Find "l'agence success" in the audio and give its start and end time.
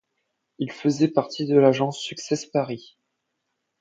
1.59-2.47